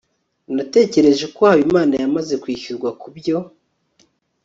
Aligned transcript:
natekereje 0.55 1.25
ko 1.35 1.41
habimana 1.49 1.93
yamaze 2.01 2.33
kwishyurwa 2.43 2.89
kubyo 3.01 3.37